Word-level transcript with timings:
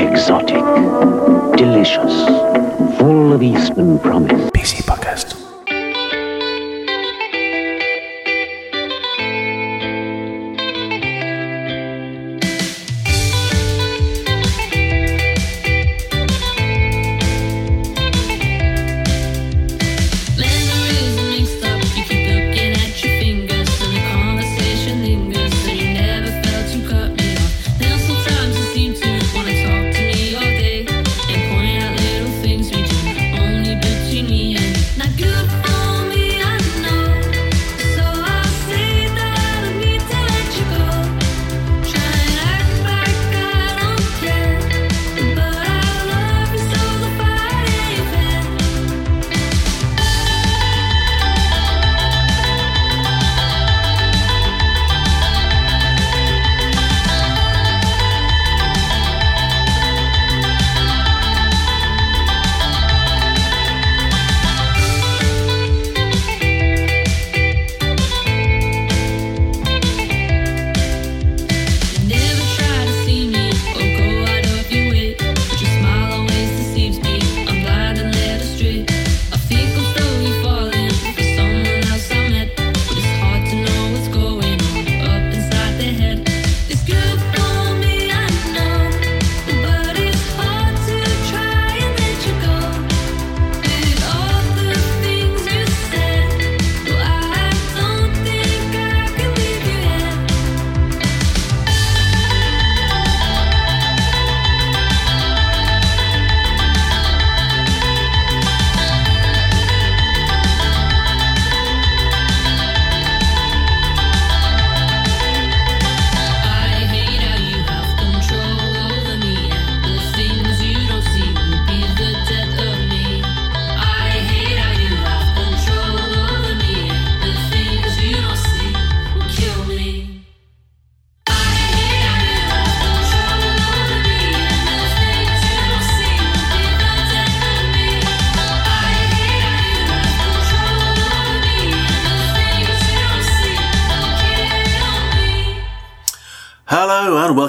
exotic, 0.00 0.64
delicious, 1.56 2.26
full 2.98 3.32
of 3.34 3.42
Eastern 3.42 3.98
promise. 3.98 4.50
PC 4.50 4.82
Podcast. 4.82 5.39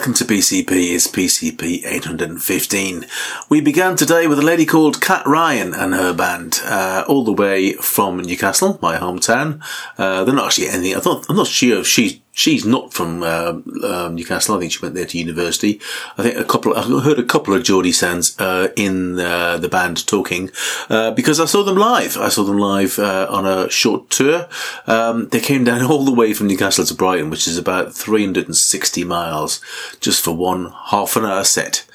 Welcome 0.01 0.15
to 0.15 0.25
PCP. 0.25 0.95
It's 0.95 1.05
PCP 1.05 1.85
815. 1.85 3.05
We 3.49 3.61
began 3.61 3.95
today 3.95 4.25
with 4.25 4.39
a 4.39 4.41
lady 4.41 4.65
called 4.65 4.99
Cat 4.99 5.23
Ryan 5.27 5.75
and 5.75 5.93
her 5.93 6.11
band, 6.11 6.59
uh, 6.63 7.05
all 7.07 7.23
the 7.23 7.31
way 7.31 7.73
from 7.73 8.17
Newcastle, 8.17 8.79
my 8.81 8.97
hometown. 8.97 9.61
Uh, 9.99 10.23
they're 10.23 10.33
not 10.33 10.47
actually 10.47 10.69
anything. 10.69 10.95
I 10.95 11.01
thought 11.01 11.27
I'm 11.29 11.35
not 11.35 11.45
sure 11.45 11.81
if 11.81 11.87
she's 11.87 12.19
she's 12.33 12.65
not 12.65 12.93
from 12.93 13.23
uh, 13.23 13.59
um, 13.83 14.15
Newcastle. 14.15 14.55
I 14.55 14.59
think 14.59 14.71
she 14.71 14.79
went 14.79 14.95
there 14.95 15.05
to 15.05 15.17
university. 15.17 15.79
I 16.17 16.23
think 16.23 16.37
a 16.37 16.43
couple. 16.43 16.75
I 16.75 16.83
heard 17.01 17.19
a 17.19 17.23
couple 17.23 17.53
of 17.53 17.63
Geordie 17.63 17.91
Sands 17.91 18.39
uh, 18.39 18.69
in 18.75 19.19
uh, 19.19 19.57
the 19.57 19.69
band 19.69 20.05
talking 20.07 20.49
uh, 20.89 21.11
because 21.11 21.39
I 21.39 21.45
saw 21.45 21.63
them 21.63 21.77
live. 21.77 22.17
I 22.17 22.29
saw 22.29 22.43
them 22.43 22.57
live 22.57 22.99
uh, 22.99 23.27
on 23.29 23.45
a 23.45 23.69
short 23.69 24.09
tour. 24.09 24.47
Um, 24.87 25.27
they 25.29 25.39
came 25.39 25.63
down 25.63 25.81
all 25.89 26.05
the 26.05 26.13
way 26.13 26.33
from 26.33 26.47
Newcastle 26.47 26.85
to 26.85 26.93
Brighton, 26.93 27.29
which 27.29 27.47
is 27.47 27.57
about 27.57 27.93
360 27.93 29.03
miles, 29.03 29.61
just 29.99 30.23
for 30.23 30.35
one 30.35 30.73
half 30.87 31.15
an 31.15 31.25
hour 31.25 31.43
set. 31.43 31.85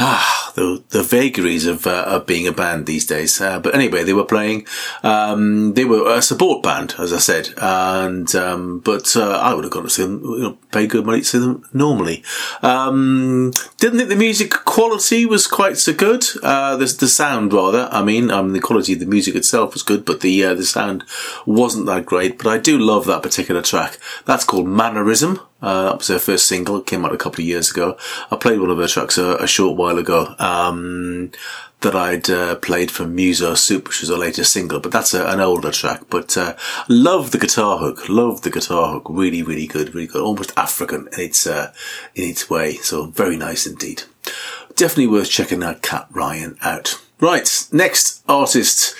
Ah, 0.00 0.52
the 0.54 0.82
the 0.90 1.02
vagaries 1.02 1.66
of 1.66 1.84
uh, 1.84 2.04
of 2.06 2.24
being 2.24 2.46
a 2.46 2.52
band 2.52 2.86
these 2.86 3.04
days. 3.04 3.40
Uh, 3.40 3.58
but 3.58 3.74
anyway, 3.74 4.04
they 4.04 4.12
were 4.12 4.24
playing. 4.24 4.64
Um, 5.02 5.74
they 5.74 5.84
were 5.84 6.14
a 6.14 6.22
support 6.22 6.62
band, 6.62 6.94
as 7.00 7.12
I 7.12 7.18
said, 7.18 7.48
and 7.56 8.32
um, 8.36 8.78
but 8.78 9.16
uh, 9.16 9.40
I 9.42 9.54
would 9.54 9.64
have 9.64 9.72
gone 9.72 9.82
to 9.82 9.90
see 9.90 10.04
them. 10.04 10.22
You 10.22 10.38
know, 10.38 10.58
pay 10.70 10.86
good 10.86 11.04
money 11.04 11.20
to 11.20 11.24
see 11.24 11.38
them 11.38 11.64
normally. 11.72 12.22
Um, 12.62 13.52
didn't 13.78 13.98
think 13.98 14.08
the 14.08 14.16
music 14.16 14.52
quality 14.52 15.26
was 15.26 15.48
quite 15.48 15.78
so 15.78 15.92
good. 15.92 16.24
Uh, 16.44 16.76
the 16.76 16.86
the 16.86 17.08
sound 17.08 17.52
rather. 17.52 17.88
I 17.90 18.04
mean, 18.04 18.30
um, 18.30 18.52
the 18.52 18.60
quality 18.60 18.92
of 18.92 19.00
the 19.00 19.06
music 19.06 19.34
itself 19.34 19.74
was 19.74 19.82
good, 19.82 20.04
but 20.04 20.20
the 20.20 20.44
uh, 20.44 20.54
the 20.54 20.64
sound 20.64 21.04
wasn't 21.44 21.86
that 21.86 22.06
great. 22.06 22.38
But 22.38 22.46
I 22.46 22.58
do 22.58 22.78
love 22.78 23.06
that 23.06 23.24
particular 23.24 23.62
track. 23.62 23.98
That's 24.26 24.44
called 24.44 24.68
Mannerism. 24.68 25.40
Uh, 25.60 25.84
that 25.84 25.98
was 25.98 26.08
her 26.08 26.18
first 26.18 26.46
single. 26.46 26.76
It 26.78 26.86
came 26.86 27.04
out 27.04 27.14
a 27.14 27.18
couple 27.18 27.42
of 27.42 27.46
years 27.46 27.70
ago. 27.70 27.96
I 28.30 28.36
played 28.36 28.60
one 28.60 28.70
of 28.70 28.78
her 28.78 28.86
tracks 28.86 29.18
a, 29.18 29.36
a 29.36 29.46
short 29.46 29.76
while 29.76 29.98
ago. 29.98 30.34
Um, 30.38 31.32
that 31.80 31.94
I'd 31.94 32.28
uh, 32.28 32.56
played 32.56 32.90
from 32.90 33.16
MusoSoup, 33.16 33.86
which 33.86 34.00
was 34.00 34.10
her 34.10 34.16
latest 34.16 34.52
single, 34.52 34.80
but 34.80 34.90
that's 34.90 35.14
a, 35.14 35.26
an 35.26 35.40
older 35.40 35.70
track. 35.70 36.02
But 36.10 36.36
uh, 36.36 36.56
love 36.88 37.30
the 37.30 37.38
guitar 37.38 37.78
hook, 37.78 38.08
love 38.08 38.42
the 38.42 38.50
guitar 38.50 38.92
hook, 38.92 39.06
really, 39.08 39.42
really 39.42 39.66
good, 39.66 39.94
really 39.94 40.08
good, 40.08 40.22
almost 40.22 40.52
African 40.56 41.08
in 41.12 41.20
its 41.20 41.46
uh, 41.46 41.72
in 42.14 42.30
its 42.30 42.50
way. 42.50 42.74
So 42.74 43.06
very 43.06 43.36
nice 43.36 43.66
indeed. 43.66 44.02
Definitely 44.74 45.08
worth 45.08 45.30
checking 45.30 45.62
out 45.62 45.82
Cat 45.82 46.08
Ryan 46.10 46.56
out. 46.62 47.00
Right, 47.20 47.66
next 47.72 48.22
artist 48.28 48.94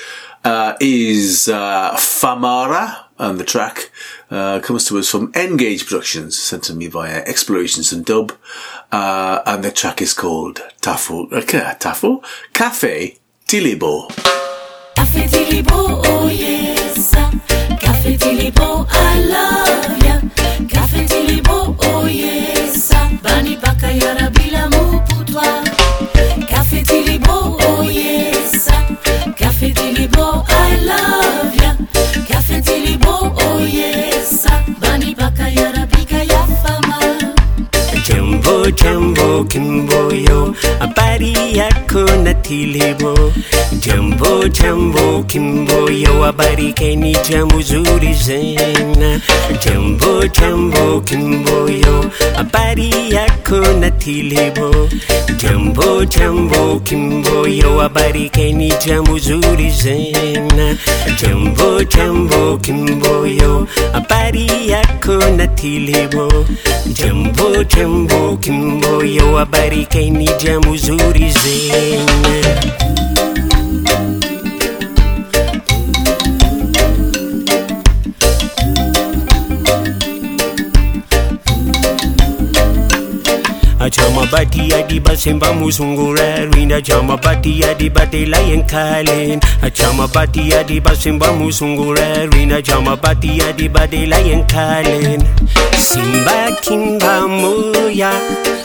uh, 0.44 0.74
is 0.80 1.48
uh, 1.48 1.94
Famara, 1.94 3.04
and 3.18 3.38
the 3.38 3.44
track 3.44 3.90
uh, 4.30 4.60
comes 4.60 4.86
to 4.86 4.98
us 4.98 5.08
from 5.08 5.32
N-Gage 5.34 5.86
Productions, 5.86 6.38
sent 6.38 6.64
to 6.64 6.74
me 6.74 6.86
via 6.86 7.22
Explorations 7.24 7.92
and 7.92 8.04
Dub, 8.04 8.32
uh, 8.92 9.40
and 9.46 9.64
the 9.64 9.70
track 9.70 10.02
is 10.02 10.14
called 10.14 10.62
Tafel, 10.80 11.32
uh, 11.32 11.40
Tafel? 11.74 12.24
Cafe 12.52 13.18
Tilibo. 13.46 14.08
Cafe 14.94 15.26
Tilibo, 15.26 16.02
oh 16.04 16.28
yes. 16.28 17.14
Cafe 17.80 18.16
Tilibo, 18.16 18.86
I 18.88 19.20
love 19.20 19.97
Jambo 38.76 39.44
jambo 39.48 39.97
tilebo 42.48 43.14
Jambo 43.80 44.48
jambo 44.48 45.22
kimboyo 45.24 46.22
habari 46.22 46.72
keni 46.72 47.16
jambo 47.30 47.60
zuri 47.60 48.14
zena. 48.14 49.20
Jambo 49.64 50.26
jambo 50.26 51.00
kimboyo 51.00 52.04
habari 52.36 52.90
yako 53.10 53.56
na 53.80 53.90
tilebo 53.90 54.88
Jambo 55.36 56.04
jambo 56.04 56.80
kimboyo 56.80 57.78
habari 57.78 58.30
keni 58.30 58.72
jambo 58.86 59.18
zuri 59.18 59.70
zena. 59.70 60.76
Jambo 61.22 61.82
jambo 61.84 62.56
kimboyo 62.58 63.66
habari 63.92 64.48
yako 64.68 65.12
na 65.36 65.46
tilebo 65.46 66.44
Jambo 66.92 67.64
jambo 67.64 68.36
kimboyo 68.36 68.36
kimboyo 68.36 69.36
habari 69.36 69.86
jamu 70.44 70.76
zuri 70.76 71.30
zenye 71.42 72.37
Achama 83.80 84.26
bati 84.30 84.74
adi 84.74 85.00
musungura 85.54 86.44
Rina 86.52 86.82
chama 86.82 87.16
bati 87.16 87.64
adi 87.64 87.88
batela 87.88 88.36
yenkalen 88.38 89.40
Achama 89.62 90.06
bati 90.08 90.52
adi 90.52 90.80
basemba 90.80 91.32
musungura 91.32 92.26
Rina 92.32 92.60
chama 92.60 92.96
bati 92.96 93.40
adi 93.40 93.68
batela 93.68 94.18
yenkalen 94.18 95.22
Simba 95.78 96.52
kimba 96.60 97.28
moya 97.28 98.12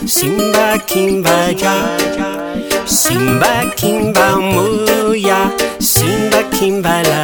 Simba 0.04 0.78
kimba 0.86 1.54
ja 1.54 2.63
Simba 2.86 3.70
kimba 3.76 4.36
moya 4.40 5.50
Simba 5.78 6.42
kimbala 6.52 7.22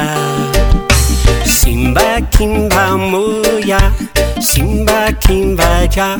Simba 1.45 2.21
kimba 2.31 2.97
moya 2.97 3.79
Simba 4.41 5.11
kimba 5.21 5.87
ja 5.87 6.17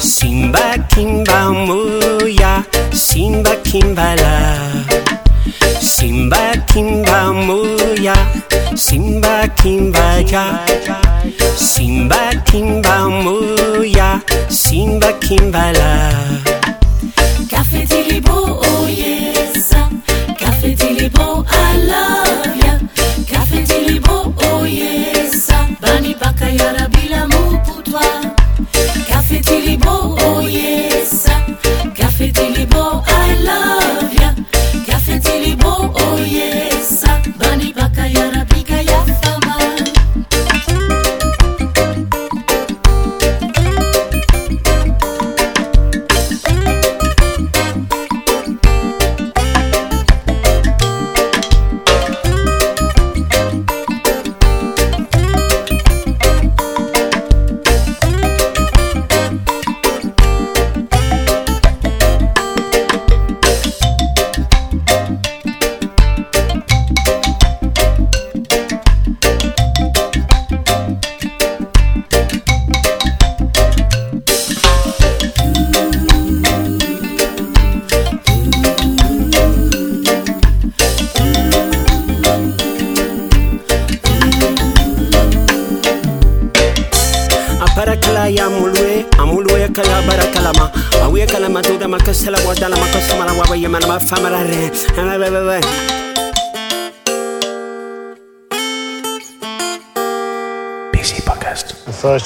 Simba 0.00 0.76
kimba 0.88 1.52
moya 1.52 2.64
Simba 2.92 3.56
kimbala 3.62 4.34
Simba 5.80 6.52
kimba 6.66 7.32
moya 7.32 8.16
Simba 8.74 9.48
kimba 9.56 10.22
ja 10.24 10.44
Simba 11.56 12.32
kimba 12.48 13.08
moya 13.08 14.20
Simba 14.48 15.12
kimbala 15.20 15.90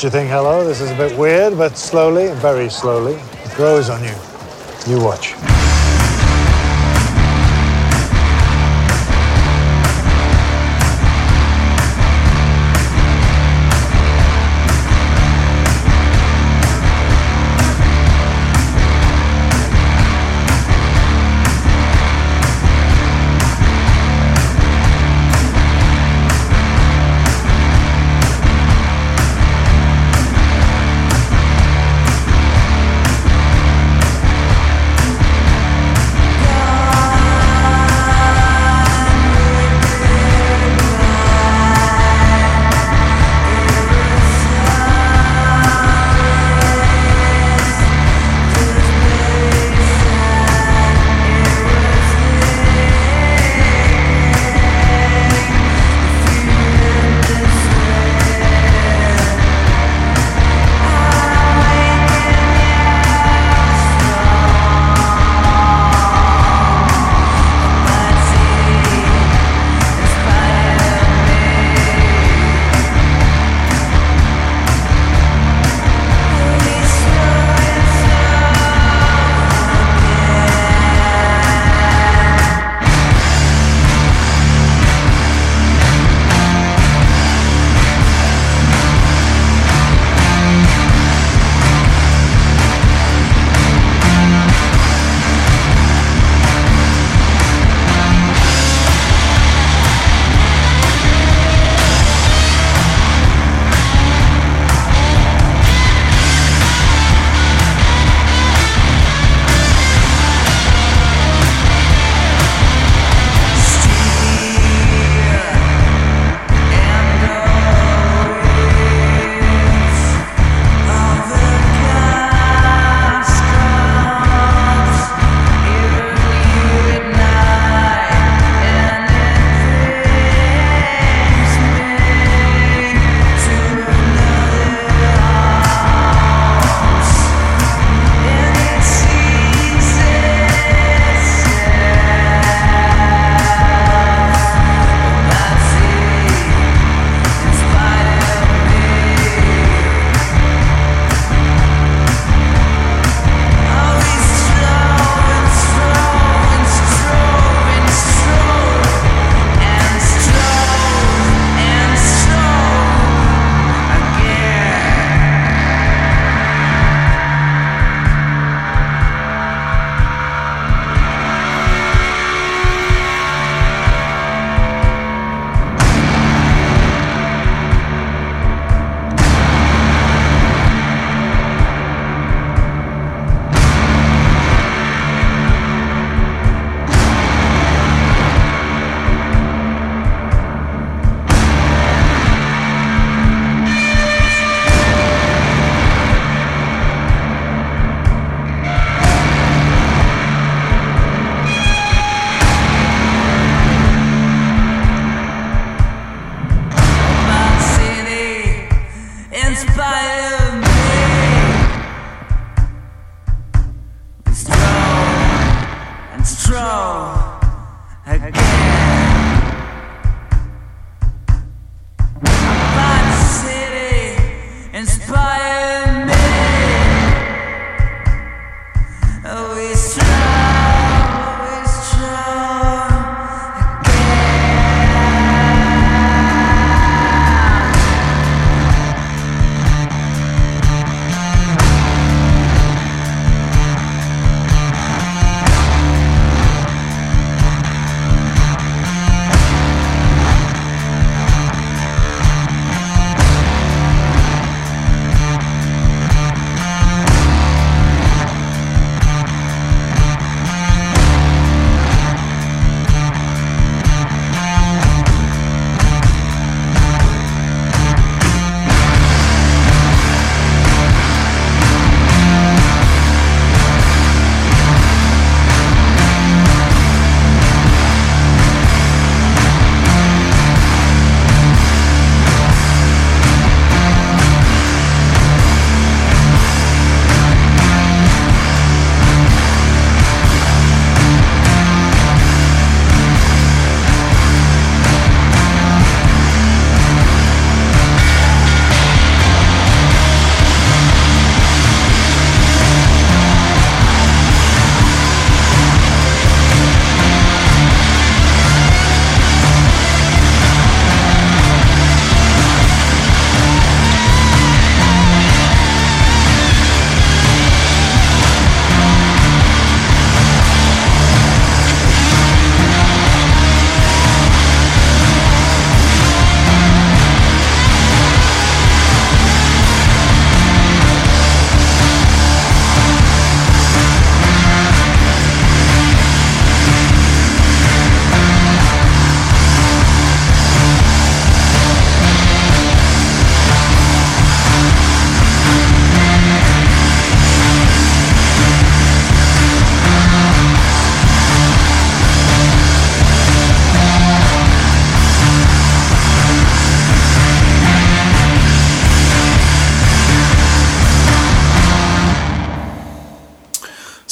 you 0.05 0.11
think, 0.11 0.29
hello, 0.29 0.67
this 0.67 0.83
is 0.83 0.91
a 0.91 0.97
bit 0.97 1.17
weird, 1.19 1.57
but 1.57 1.79
slowly, 1.79 2.29
very 2.35 2.69
slowly, 2.69 3.15
it 3.15 3.55
grows 3.55 3.89
on 3.89 4.05
you. 4.05 4.15
You 4.87 5.03
watch. 5.03 5.34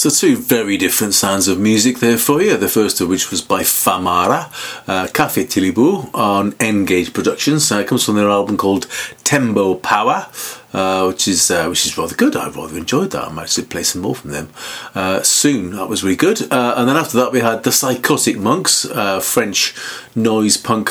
So 0.03 0.11
two 0.11 0.37
very 0.37 0.77
different 0.77 1.15
sounds 1.15 1.47
of 1.47 1.61
music 1.61 2.01
there 2.01 2.19
for 2.19 2.43
you. 2.43 2.57
The 2.57 2.67
first 2.67 3.01
of 3.01 3.09
which 3.09 3.31
was 3.31 3.41
by 3.41 3.63
Famara, 3.63 4.51
uh, 4.89 5.07
Cafe 5.07 5.45
Tilibo 5.45 6.13
on 6.13 6.57
N-Gage 6.59 7.13
Productions. 7.13 7.71
Uh, 7.71 7.77
it 7.77 7.87
comes 7.87 8.05
from 8.05 8.17
their 8.17 8.29
album 8.29 8.57
called 8.57 8.89
Tembo 9.23 9.77
Power, 9.77 10.27
uh, 10.73 11.05
which 11.07 11.29
is 11.29 11.53
uh, 11.53 11.69
which 11.69 11.87
is 11.87 11.97
rather 11.97 12.17
good. 12.17 12.35
I 12.35 12.51
rather 12.51 12.77
enjoyed 12.77 13.13
that. 13.13 13.29
I 13.29 13.31
might 13.31 13.45
actually 13.45 13.67
play 13.67 13.85
some 13.85 14.03
more 14.03 14.17
from 14.17 14.33
them 14.33 14.49
uh, 14.97 15.23
soon. 15.23 15.77
That 15.77 15.89
was 15.89 16.03
really 16.03 16.17
good. 16.17 16.51
Uh, 16.51 16.75
and 16.77 16.89
then 16.89 16.97
after 16.97 17.17
that 17.19 17.31
we 17.31 17.39
had 17.39 17.63
the 17.63 17.71
Psychotic 17.71 18.37
Monks, 18.37 18.85
uh, 18.87 19.21
French 19.21 19.73
noise 20.17 20.57
punk. 20.57 20.91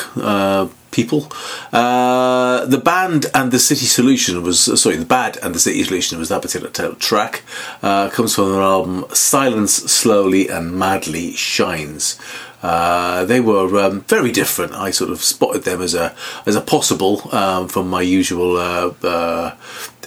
People. 0.92 1.32
Uh, 1.72 2.66
the 2.66 2.78
band 2.78 3.26
and 3.34 3.50
the 3.50 3.58
city 3.58 3.86
solution 3.86 4.42
was 4.42 4.80
sorry, 4.80 4.96
the 4.96 5.06
bad 5.06 5.38
and 5.42 5.54
the 5.54 5.58
city 5.58 5.82
solution 5.82 6.18
was 6.18 6.28
that 6.28 6.42
particular 6.42 6.70
track. 6.96 7.42
Uh, 7.82 8.08
comes 8.10 8.34
from 8.34 8.52
their 8.52 8.62
album 8.62 9.06
Silence 9.12 9.72
Slowly 9.72 10.48
and 10.48 10.78
Madly 10.78 11.32
Shines. 11.32 12.18
Uh, 12.62 13.24
they 13.24 13.40
were 13.40 13.80
um, 13.80 14.02
very 14.02 14.30
different. 14.30 14.72
I 14.72 14.92
sort 14.92 15.10
of 15.10 15.22
spotted 15.22 15.64
them 15.64 15.82
as 15.82 15.94
a 15.94 16.14
as 16.46 16.54
a 16.54 16.60
possible 16.60 17.28
um, 17.34 17.66
from 17.68 17.90
my 17.90 18.02
usual 18.02 18.56
uh, 18.56 18.92
uh, 19.02 19.56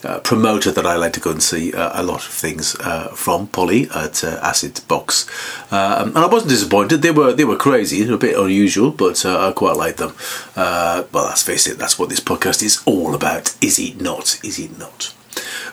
uh, 0.06 0.20
promoter 0.20 0.72
that 0.72 0.86
I 0.86 0.96
like 0.96 1.14
to 1.14 1.20
go 1.20 1.32
and 1.32 1.42
see 1.42 1.74
uh, 1.74 2.02
a 2.02 2.04
lot 2.04 2.26
of 2.26 2.32
things 2.32 2.76
uh, 2.80 3.08
from 3.10 3.48
Polly 3.48 3.88
at 3.94 4.24
uh, 4.24 4.40
Acid 4.42 4.82
Box, 4.88 5.28
um, 5.72 6.10
and 6.10 6.18
I 6.18 6.28
wasn't 6.28 6.52
disappointed. 6.52 7.02
They 7.02 7.12
were 7.12 7.34
they 7.34 7.46
were 7.46 7.58
crazy, 7.58 8.08
a 8.08 8.18
bit 8.18 8.38
unusual, 8.38 8.92
but 8.92 9.26
uh, 9.26 9.48
I 9.48 9.52
quite 9.52 9.76
liked 9.76 9.98
them. 9.98 10.14
Uh, 10.56 11.04
well, 11.12 11.26
let's 11.26 11.44
face 11.44 11.68
it, 11.68 11.78
that's 11.78 11.98
what 12.00 12.10
this 12.10 12.20
podcast 12.20 12.64
is 12.64 12.82
all 12.86 13.16
about. 13.16 13.56
Is 13.62 13.80
it 13.80 14.00
not? 14.00 14.40
Is 14.44 14.60
it 14.60 14.78
not? 14.78 15.14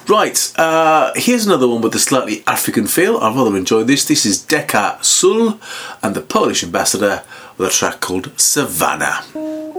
Right, 0.08 0.52
uh, 0.56 1.12
here's 1.14 1.46
another 1.46 1.68
one 1.68 1.80
with 1.80 1.94
a 1.94 2.00
slightly 2.00 2.42
African 2.46 2.86
feel. 2.88 3.18
I 3.18 3.32
rather 3.32 3.56
enjoyed 3.56 3.86
this. 3.86 4.04
This 4.04 4.26
is 4.26 4.44
Deka 4.44 5.02
Sul 5.04 5.60
and 6.02 6.16
the 6.16 6.22
Polish 6.22 6.64
ambassador 6.64 7.22
with 7.56 7.68
a 7.68 7.70
track 7.70 8.00
called 8.00 8.32
Savannah. 8.36 9.71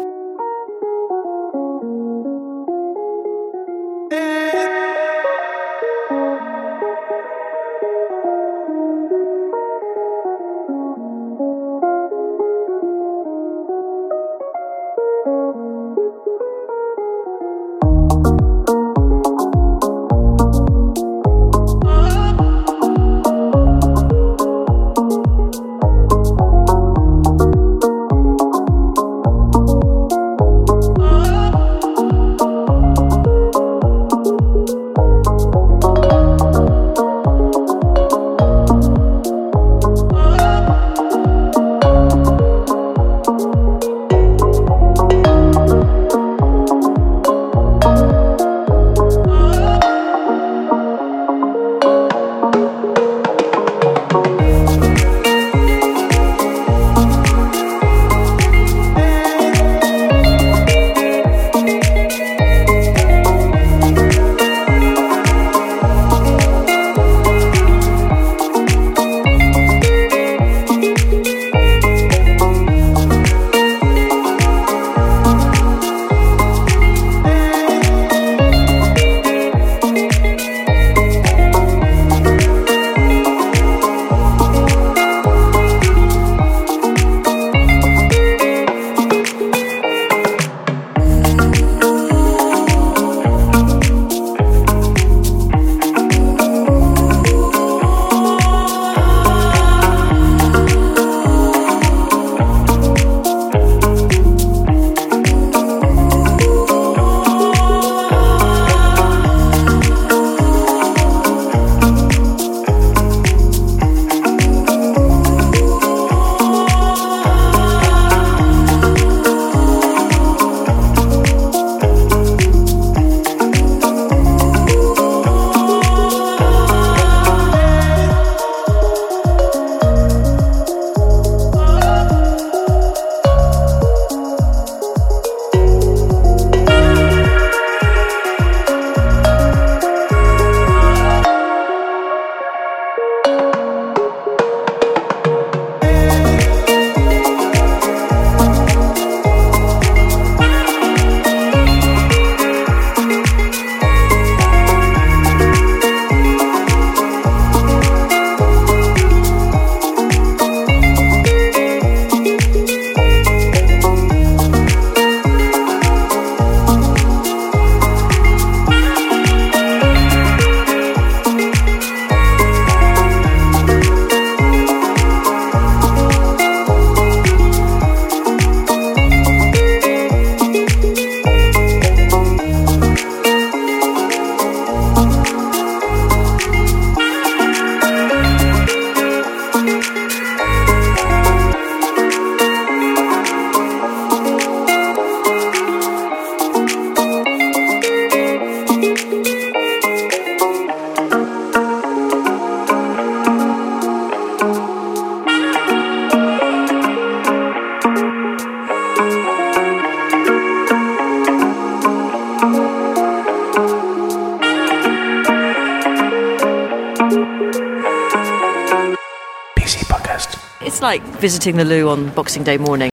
Like 220.94 221.20
visiting 221.20 221.58
the 221.58 221.66
loo 221.66 221.90
on 221.90 222.10
Boxing 222.10 222.44
Day 222.44 222.58
morning. 222.58 222.93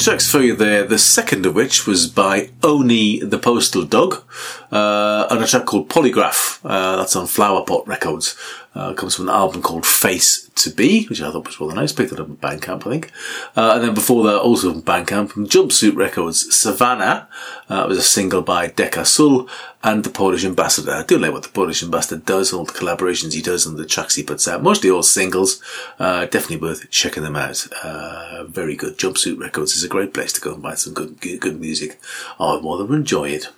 Tracks 0.00 0.30
for 0.30 0.40
you 0.40 0.56
there, 0.56 0.86
the 0.86 0.98
second 0.98 1.44
of 1.44 1.54
which 1.54 1.86
was 1.86 2.06
by 2.06 2.48
Owney 2.62 3.20
the 3.20 3.36
Postal 3.38 3.84
Dog, 3.84 4.24
uh, 4.70 5.26
and 5.30 5.42
a 5.42 5.46
track 5.46 5.66
called 5.66 5.88
Polygraph, 5.88 6.60
uh, 6.64 6.96
that's 6.96 7.16
on 7.16 7.26
Flowerpot 7.26 7.86
Records. 7.86 8.36
Uh, 8.72 8.94
comes 8.94 9.16
from 9.16 9.28
an 9.28 9.34
album 9.34 9.62
called 9.62 9.84
Face 9.84 10.48
to 10.54 10.70
Be, 10.70 11.04
which 11.06 11.20
I 11.20 11.32
thought 11.32 11.44
was 11.44 11.58
rather 11.58 11.74
nice, 11.74 11.92
picked 11.92 12.12
it 12.12 12.20
up 12.20 12.28
in 12.28 12.36
Bandcamp, 12.36 12.86
I 12.86 12.90
think. 12.90 13.10
Uh, 13.56 13.72
and 13.74 13.82
then 13.82 13.94
before 13.94 14.22
that, 14.24 14.38
also 14.38 14.72
from 14.72 14.82
Bandcamp, 14.82 15.30
from 15.30 15.48
Jumpsuit 15.48 15.96
Records, 15.96 16.54
Savannah, 16.54 17.28
uh, 17.68 17.84
was 17.88 17.98
a 17.98 18.02
single 18.02 18.42
by 18.42 18.68
Deka 18.68 19.04
Sul, 19.04 19.48
and 19.82 20.04
the 20.04 20.10
Polish 20.10 20.44
Ambassador. 20.44 20.92
I 20.92 21.02
do 21.02 21.18
like 21.18 21.32
what 21.32 21.42
the 21.42 21.48
Polish 21.48 21.82
Ambassador 21.82 22.22
does, 22.24 22.52
all 22.52 22.64
the 22.64 22.72
collaborations 22.72 23.32
he 23.32 23.42
does 23.42 23.66
and 23.66 23.76
the 23.76 23.86
tracks 23.86 24.14
he 24.14 24.22
puts 24.22 24.46
out. 24.46 24.62
Mostly 24.62 24.90
all 24.90 25.02
singles. 25.02 25.60
Uh, 25.98 26.26
definitely 26.26 26.58
worth 26.58 26.88
checking 26.90 27.22
them 27.22 27.36
out. 27.36 27.66
Uh, 27.82 28.44
very 28.44 28.76
good. 28.76 28.98
Jumpsuit 28.98 29.40
Records 29.40 29.74
is 29.74 29.82
a 29.82 29.88
great 29.88 30.12
place 30.12 30.32
to 30.34 30.40
go 30.40 30.54
and 30.54 30.62
buy 30.62 30.74
some 30.74 30.92
good, 30.92 31.20
good, 31.20 31.40
good 31.40 31.60
music. 31.60 31.98
I 32.38 32.56
would 32.56 32.88
than 32.88 32.94
enjoy 32.94 33.30
it. 33.30 33.48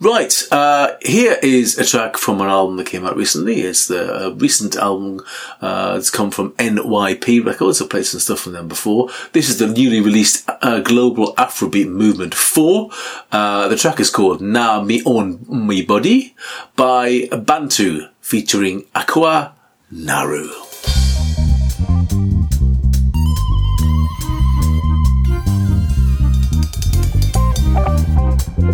Right, 0.00 0.42
uh, 0.52 0.96
here 1.02 1.36
is 1.42 1.76
a 1.76 1.84
track 1.84 2.16
from 2.16 2.40
an 2.40 2.46
album 2.46 2.76
that 2.76 2.86
came 2.86 3.04
out 3.04 3.16
recently. 3.16 3.62
It's 3.62 3.88
the 3.88 4.26
uh, 4.26 4.30
recent 4.30 4.76
album. 4.76 5.24
Uh, 5.60 6.00
come 6.12 6.30
from 6.30 6.52
NYP 6.52 7.44
Records. 7.44 7.82
I've 7.82 7.90
played 7.90 8.06
some 8.06 8.20
stuff 8.20 8.40
from 8.40 8.52
them 8.52 8.68
before. 8.68 9.08
This 9.32 9.48
is 9.48 9.58
the 9.58 9.66
newly 9.66 10.00
released 10.00 10.48
uh, 10.48 10.80
Global 10.80 11.34
Afrobeat 11.34 11.88
Movement 11.88 12.34
4. 12.34 12.90
Uh, 13.32 13.68
the 13.68 13.76
track 13.76 13.98
is 13.98 14.10
called 14.10 14.40
Na 14.40 14.80
Me 14.82 15.02
Own 15.04 15.44
My 15.48 15.84
Body 15.86 16.36
by 16.76 17.28
Bantu 17.32 18.06
featuring 18.20 18.82
Akua 18.94 19.52
Naru. 19.90 20.67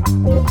Not 0.07 0.45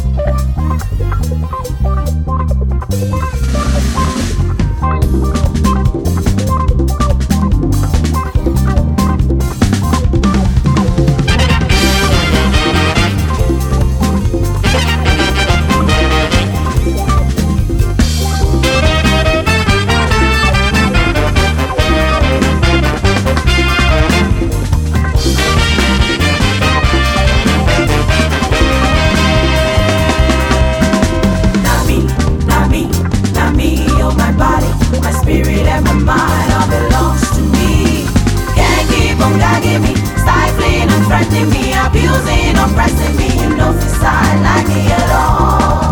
threatening 41.34 41.50
me, 41.50 41.74
abusing, 41.74 42.56
oppressing 42.58 43.16
me, 43.18 43.28
you 43.42 43.56
know 43.56 43.72
if 43.72 44.04
I 44.04 44.38
like 44.46 44.68
me 44.68 44.92
at 44.92 45.10
all. 45.10 45.90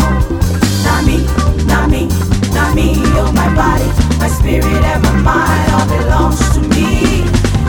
Not 0.86 1.06
me, 1.06 1.26
not 1.66 1.90
me, 1.90 2.08
not 2.54 2.76
me, 2.76 2.94
oh 3.18 3.32
my 3.34 3.50
body, 3.56 3.90
my 4.20 4.28
spirit 4.28 4.66
and 4.66 5.02
my 5.04 5.14
mind 5.22 5.72
all 5.74 5.88
belongs 5.88 6.40
to 6.54 6.62
me. 6.76 7.24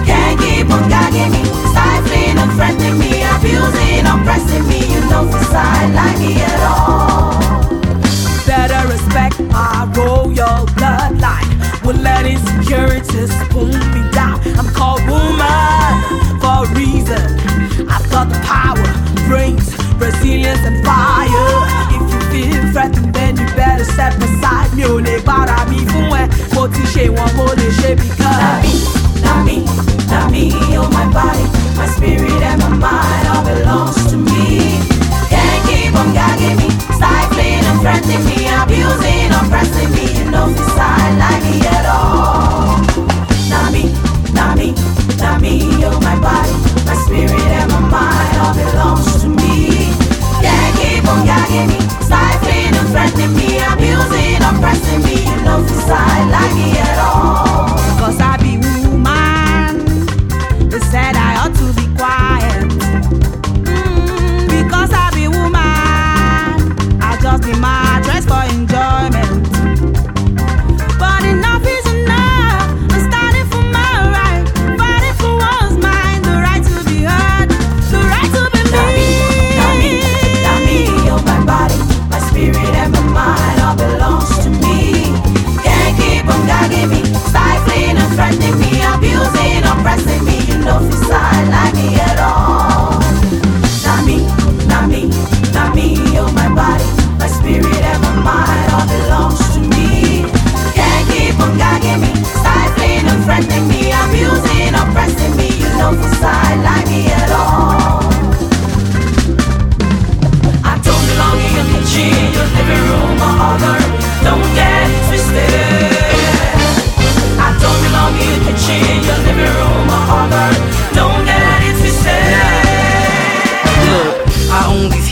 Can't 0.04 0.38
keep 0.40 0.68
on 0.70 0.88
gagging 0.88 1.32
me, 1.32 1.44
stifling 1.72 2.36
and 2.38 2.52
threatening 2.52 2.98
me, 2.98 3.22
abusing, 3.36 4.04
oppressing 4.06 4.66
me, 4.68 4.80
you 4.92 5.00
know 5.08 5.24
if 5.28 5.52
I 5.52 5.86
like 5.96 6.18
me 6.18 6.42
at 6.42 6.60
all. 6.68 7.62
better 8.46 8.86
respect 8.88 9.40
my 9.50 9.88
royal 9.96 10.66
bloodline. 10.76 11.48
Will 11.84 11.96
let 11.96 12.26
insecurities 12.26 12.71
Not 27.82 28.62
me, 28.62 28.78
not 29.26 29.44
me, 29.44 29.64
not 30.06 30.30
me. 30.30 30.52
Oh 30.78 30.88
my 30.94 31.02
body, 31.10 31.42
my 31.74 31.86
spirit 31.90 32.30
and 32.30 32.60
my 32.62 32.68
mind 32.78 33.26
all 33.26 33.42
belongs 33.42 34.06
to 34.06 34.16
me. 34.16 34.78
Can't 35.26 35.62
keep 35.66 35.90
on 35.98 36.14
gagging 36.14 36.62
me, 36.62 36.70
stifling 36.94 37.66
and 37.66 37.80
threatening 37.82 38.22
me, 38.22 38.46
abusing, 38.46 39.34
oppressing 39.34 39.90
me. 39.98 40.14
You 40.14 40.30
know 40.30 40.46
this 40.54 40.78
I 40.78 41.10
like 41.18 41.42
me 41.42 41.58
at 41.66 41.86
all. 41.90 42.78
Not 43.50 43.74
me, 43.74 43.90
not 44.30 44.56
me, 44.56 44.78
not 45.18 45.42
me. 45.42 45.66
Oh 45.82 45.98
my 46.06 46.14
body, 46.22 46.54
my 46.86 46.94
spirit 47.02 47.34
and 47.34 47.66
my 47.66 47.82
mind 47.82 48.36
all 48.38 48.54
belongs 48.54 49.10
to 49.22 49.28
me. 49.28 49.90
Can't 50.38 50.72
keep 50.78 51.02
on 51.10 51.26
gagging 51.26 51.66
me, 51.66 51.82
stifling 51.98 52.78
and 52.78 52.88
threatening 52.94 53.34
me, 53.34 53.58
abusing, 53.58 54.38
oppressing 54.38 55.02
me. 55.02 55.26
You 55.26 56.28
like 56.30 56.54
me 56.54 56.78
at 56.78 56.98
all. 56.98 57.51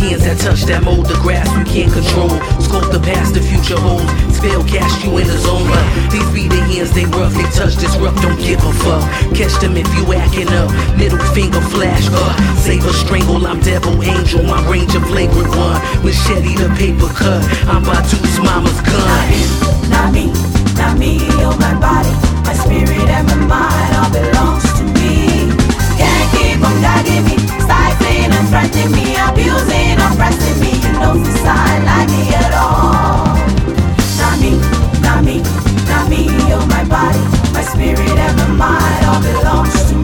hands 0.00 0.24
that 0.24 0.40
touch 0.40 0.64
that 0.64 0.82
mold, 0.82 1.04
the 1.04 1.14
grass 1.20 1.44
you 1.52 1.64
can't 1.68 1.92
control. 1.92 2.32
Sculpt 2.64 2.88
the 2.88 3.00
past, 3.00 3.36
the 3.36 3.44
future 3.44 3.76
holds. 3.76 4.08
Spell 4.32 4.64
cast 4.64 5.04
you 5.04 5.12
in 5.20 5.28
a 5.28 5.36
zone, 5.36 5.68
but 5.68 5.84
these 6.08 6.24
be 6.32 6.48
the 6.48 6.56
hands 6.72 6.90
they 6.96 7.04
rough, 7.12 7.36
they 7.36 7.44
touch, 7.52 7.76
this 7.76 7.92
rough 8.00 8.16
don't 8.24 8.40
give 8.40 8.58
a 8.64 8.72
fuck. 8.80 9.04
Catch 9.36 9.60
them 9.60 9.76
if 9.76 9.88
you 9.92 10.08
acting 10.16 10.48
up, 10.56 10.72
middle 10.96 11.20
finger 11.36 11.60
flash 11.68 12.08
uh, 12.08 12.16
up. 12.16 12.34
Saber 12.64 12.92
strangle, 12.96 13.44
I'm 13.44 13.60
devil 13.60 13.92
angel, 14.00 14.42
my 14.42 14.64
range 14.72 14.96
of 14.96 15.04
flagrant 15.04 15.52
one. 15.52 15.78
Machete 16.00 16.56
the 16.56 16.72
paper 16.80 17.12
cut, 17.12 17.44
I'm 17.68 17.84
by 17.84 18.00
Deuce 18.08 18.40
Mama's 18.40 18.80
gun. 18.80 19.04
Not 19.04 19.28
me, 19.28 19.44
not 19.92 20.08
me, 20.16 20.24
not 20.80 20.94
me, 20.96 21.12
or 21.44 21.52
my 21.60 21.76
body, 21.76 22.14
my 22.48 22.56
spirit 22.56 22.88
and 22.88 23.28
my 23.28 23.36
mind 23.44 23.92
all 24.00 24.08
belongs 24.08 24.64
to 24.80 24.84
me. 24.96 25.52
Can't 26.00 26.26
keep 26.32 26.64
on 26.64 26.76
guiding 26.80 27.28
me, 27.28 27.36
stifling 27.60 28.32
and 28.32 28.46
threatening 28.48 28.92
me, 28.96 29.04
abusing 29.20 29.89
you 30.82 32.42
I. 32.52 33.34
Not 34.18 34.40
me, 34.40 34.58
not 35.00 35.24
me, 35.24 35.42
not 35.88 36.08
me, 36.08 36.28
my 36.68 36.84
body, 36.84 37.20
my 37.52 37.62
spirit 37.62 38.00
and 38.00 38.36
my 38.36 38.48
mind 38.48 39.06
all 39.06 39.22
belongs 39.22 39.90
to 39.90 39.99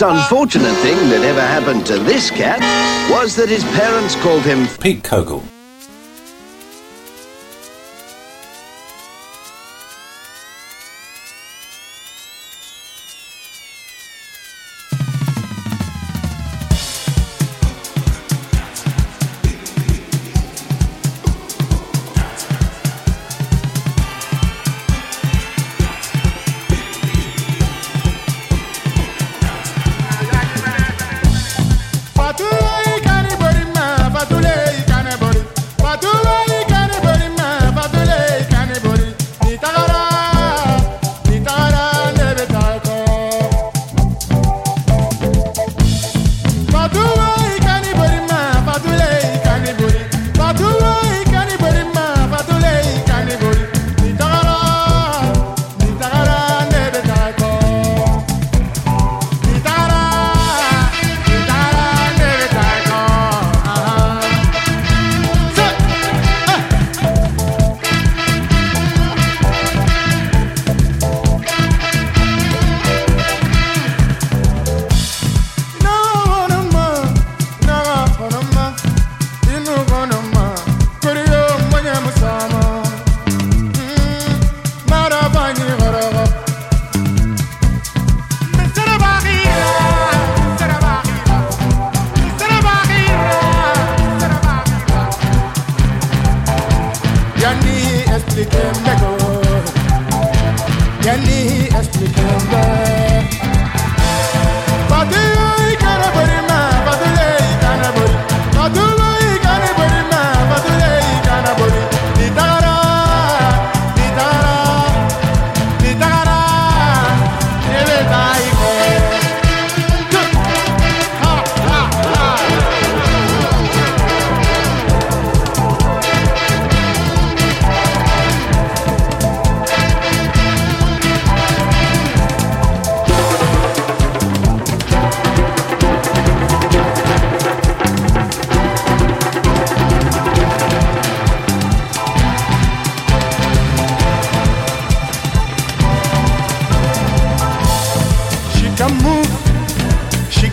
most 0.00 0.12
unfortunate 0.12 0.74
thing 0.78 0.96
that 1.08 1.22
ever 1.22 1.40
happened 1.40 1.86
to 1.86 1.98
this 2.00 2.28
cat 2.28 2.58
was 3.12 3.36
that 3.36 3.48
his 3.48 3.62
parents 3.76 4.16
called 4.16 4.42
him 4.42 4.66
Pete 4.80 5.04
Kogel. 5.04 5.53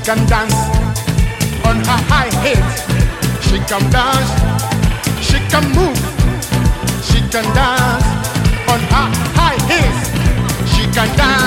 Can 0.04 0.26
dance 0.26 0.56
on 1.66 1.78
her 1.78 2.02
high 2.10 2.32
heels. 2.42 2.76
She 3.46 3.60
can 3.70 3.84
dance, 3.92 4.32
she 5.22 5.38
can 5.52 5.66
move, 5.78 5.98
she 7.04 7.20
can 7.30 7.46
dance 7.54 8.06
on 8.72 8.80
her 8.94 9.08
high 9.38 9.60
heels. 9.70 10.02
She 10.74 10.84
can 10.96 11.10
dance, 11.16 11.41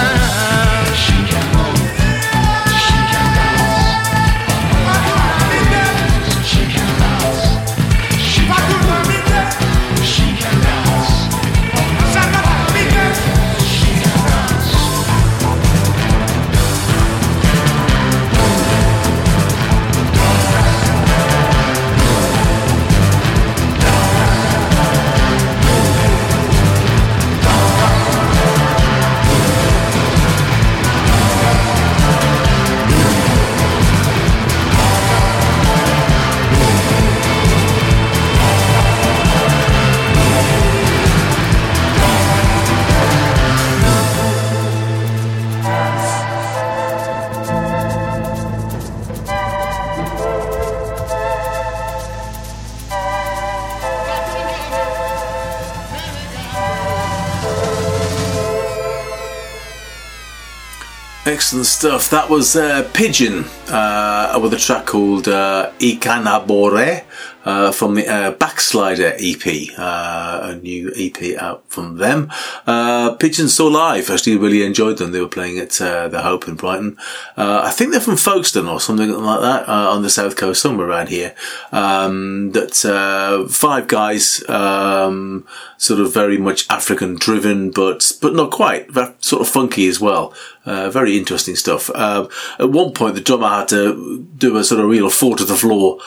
Excellent 61.27 61.65
stuff. 61.65 62.11
That 62.11 62.29
was 62.29 62.55
uh, 62.55 62.87
Pigeon 62.93 63.47
uh, 63.69 64.39
with 64.43 64.53
a 64.53 64.59
track 64.59 64.85
called 64.85 65.27
uh, 65.27 65.73
Ikanabore 65.79 67.03
uh, 67.47 67.73
from 67.73 67.95
the 67.95 68.07
uh, 68.07 68.33
Backslider 68.55 69.15
EP, 69.19 69.77
uh, 69.79 70.41
a 70.43 70.57
new 70.57 70.93
EP 70.97 71.37
out 71.41 71.65
from 71.69 71.97
them. 71.97 72.31
Uh, 72.67 73.15
Pigeon 73.17 73.49
saw 73.49 73.67
live. 73.67 74.11
Actually, 74.11 74.37
really 74.37 74.63
enjoyed 74.63 74.99
them. 74.99 75.11
They 75.11 75.21
were 75.21 75.29
playing 75.29 75.59
at 75.59 75.81
uh, 75.81 76.09
the 76.09 76.23
Hope 76.23 76.47
in 76.47 76.55
Brighton. 76.55 76.97
Uh, 77.37 77.63
I 77.65 77.71
think 77.71 77.91
they're 77.91 78.01
from 78.01 78.17
Folkestone 78.17 78.69
or 78.69 78.81
something 78.81 79.11
like 79.11 79.41
that 79.41 79.69
uh, 79.69 79.91
on 79.91 80.03
the 80.03 80.11
south 80.11 80.37
coast, 80.37 80.63
somewhere 80.63 80.89
around 80.89 81.09
here. 81.09 81.35
Um, 81.73 82.53
that 82.53 82.85
uh, 82.85 83.49
five 83.49 83.89
guys, 83.89 84.49
um, 84.49 85.47
sort 85.77 86.01
of 86.01 86.15
very 86.15 86.39
much 86.39 86.69
African 86.71 87.17
driven, 87.17 87.71
but 87.71 88.13
but 88.23 88.35
not 88.35 88.51
quite. 88.51 88.89
Sort 89.19 89.43
of 89.43 89.49
funky 89.49 89.89
as 89.89 90.01
well. 90.01 90.33
Uh, 90.65 90.89
very 90.89 91.19
interesting 91.19 91.57
stuff. 91.57 91.91
Uh, 91.95 92.27
at 92.59 92.71
one 92.71 92.93
point, 92.93 93.15
the 93.15 93.21
drummer 93.21 93.49
had 93.49 93.69
to 93.69 94.27
do 94.39 94.57
a 94.57 94.65
sort 94.65 94.81
of 94.81 94.89
real 94.89 95.11
four 95.11 95.37
to 95.37 95.45
the 95.45 95.57
floor 95.57 95.99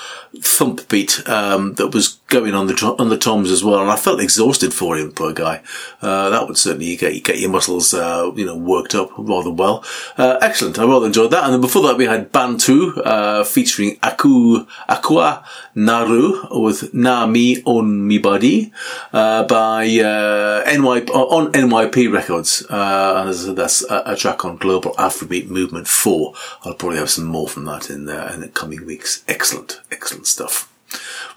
thump 0.42 0.88
beat 0.90 1.28
um, 1.30 1.76
that 1.76 1.90
was 1.90 2.20
going 2.28 2.47
on 2.56 2.68
the 2.68 2.96
on 3.00 3.10
the 3.10 3.18
toms 3.18 3.52
as 3.52 3.64
well, 3.64 3.82
and 3.82 3.90
I 3.92 3.96
felt 3.96 4.22
exhausted 4.22 4.74
for 4.74 4.98
him, 4.98 5.12
poor 5.12 5.34
guy. 5.34 5.62
Uh, 6.02 6.30
that 6.30 6.48
would 6.48 6.58
certainly 6.58 6.96
get 6.96 7.24
get 7.24 7.40
your 7.40 7.50
muscles, 7.50 7.94
uh, 7.94 8.32
you 8.36 8.46
know, 8.46 8.56
worked 8.56 8.96
up 8.96 9.12
rather 9.18 9.52
well. 9.52 9.84
Uh, 10.18 10.38
excellent. 10.42 10.80
I 10.80 10.86
rather 10.86 11.06
enjoyed 11.06 11.32
that. 11.32 11.44
And 11.44 11.54
then 11.54 11.62
before 11.62 11.84
that, 11.84 11.98
we 11.98 12.06
had 12.06 12.32
Bantu 12.32 13.00
uh, 13.02 13.44
featuring 13.44 13.98
Aku 14.04 14.66
Akua 14.90 15.44
Naru 15.76 16.48
with 16.62 16.94
Na 16.94 17.26
Me 17.26 17.62
Own 17.66 18.08
My 18.08 18.18
Body 18.18 18.72
uh, 19.14 19.44
by 19.44 19.86
uh, 19.86 20.64
NY 20.66 21.06
on 21.12 21.52
NYP 21.54 22.12
Records, 22.12 22.66
and 22.70 23.58
that's 23.58 23.84
a, 23.90 24.04
a 24.06 24.16
track 24.16 24.46
on 24.46 24.58
Global 24.58 24.94
Afrobeat 24.94 25.50
Movement 25.50 25.88
Four. 25.88 26.34
I'll 26.64 26.74
probably 26.74 26.98
have 26.98 27.10
some 27.10 27.26
more 27.26 27.48
from 27.48 27.66
that 27.66 27.90
in 27.90 28.08
in 28.08 28.42
the 28.42 28.52
coming 28.54 28.86
weeks. 28.86 29.24
Excellent, 29.28 29.82
excellent 29.92 30.28
stuff. 30.28 30.72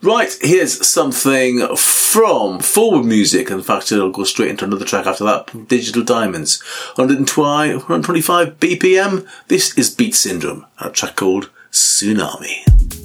Right, 0.03 0.35
here's 0.41 0.87
something 0.87 1.77
from 1.77 2.61
Forward 2.61 3.05
Music. 3.05 3.51
In 3.51 3.63
fact, 3.63 3.93
it'll 3.93 4.11
go 4.11 4.25
straight 4.25 4.49
into 4.49 4.65
another 4.65 4.87
track 4.87 5.07
after 5.07 5.25
that. 5.25 5.69
Digital 5.69 6.03
Diamonds. 6.03 6.63
120 6.95 7.75
125 7.75 8.59
BPM. 8.59 9.29
This 9.49 9.77
is 9.77 9.95
Beat 9.95 10.15
Syndrome, 10.15 10.65
a 10.79 10.89
track 10.89 11.17
called. 11.17 11.51
Tsunami 11.71 13.00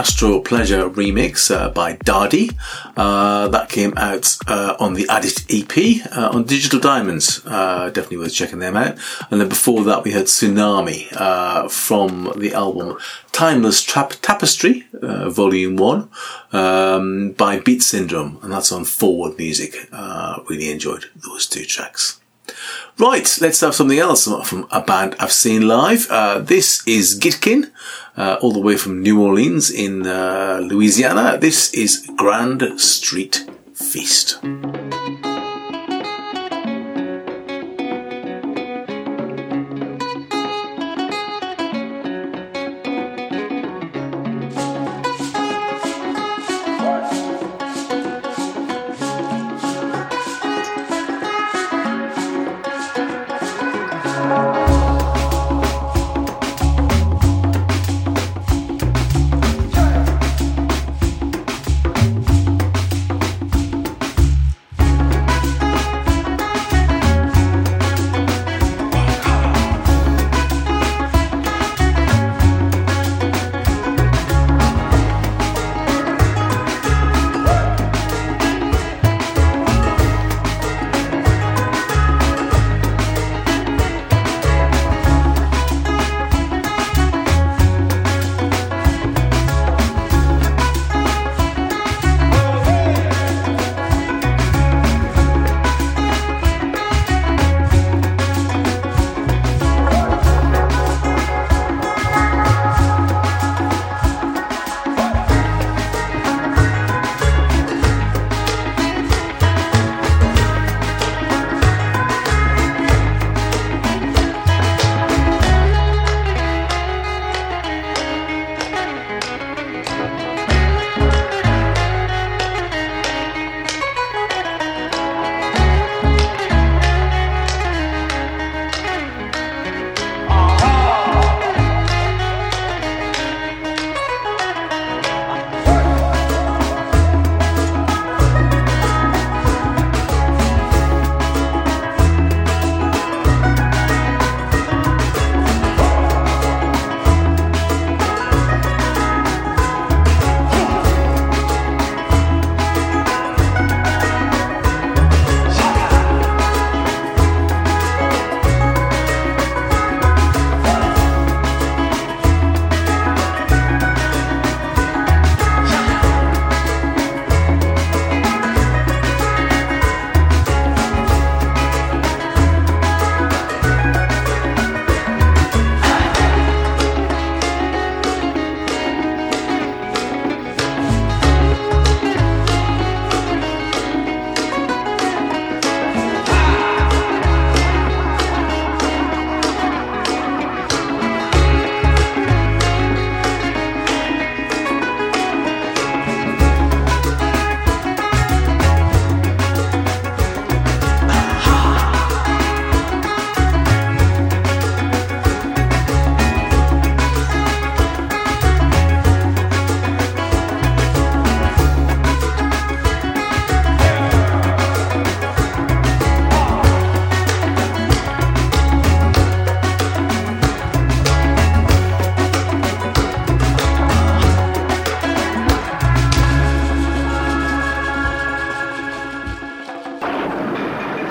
Astro 0.00 0.40
Pleasure 0.40 0.88
remix 0.88 1.54
uh, 1.54 1.68
by 1.68 1.94
Dardi. 1.94 2.56
Uh, 2.96 3.48
that 3.48 3.68
came 3.68 3.92
out 3.98 4.34
uh, 4.46 4.74
on 4.80 4.94
the 4.94 5.06
Addict 5.10 5.44
EP 5.50 6.10
uh, 6.16 6.30
on 6.32 6.44
Digital 6.44 6.80
Diamonds. 6.80 7.42
Uh, 7.44 7.90
definitely 7.90 8.16
worth 8.16 8.32
checking 8.32 8.60
them 8.60 8.78
out. 8.78 8.96
And 9.30 9.42
then 9.42 9.50
before 9.50 9.84
that, 9.84 10.02
we 10.02 10.12
had 10.12 10.24
Tsunami 10.24 11.10
from 11.70 12.32
the 12.34 12.54
album 12.54 12.96
Timeless 13.32 13.82
Trap 13.82 14.14
Tapestry, 14.22 14.86
Volume 14.94 15.76
1, 15.76 16.08
um, 16.52 17.32
by 17.32 17.58
Beat 17.60 17.82
Syndrome. 17.82 18.38
And 18.42 18.50
that's 18.50 18.72
on 18.72 18.86
Forward 18.86 19.36
Music. 19.36 19.86
Really 20.48 20.70
enjoyed 20.70 21.10
those 21.14 21.46
two 21.46 21.66
tracks. 21.66 22.20
Right, 22.98 23.38
let's 23.40 23.60
have 23.60 23.74
something 23.74 23.98
else 23.98 24.28
from 24.44 24.66
a 24.70 24.82
band 24.82 25.16
I've 25.18 25.32
seen 25.32 25.66
live. 25.66 26.06
Uh, 26.10 26.40
this 26.40 26.86
is 26.86 27.18
Gitkin, 27.18 27.70
uh, 28.20 28.36
all 28.42 28.52
the 28.52 28.60
way 28.60 28.76
from 28.76 29.02
New 29.02 29.22
Orleans 29.22 29.70
in 29.70 30.06
uh, 30.06 30.60
Louisiana. 30.62 31.38
This 31.38 31.72
is 31.72 32.06
Grand 32.16 32.78
Street 32.78 33.46
Feast. 33.72 34.38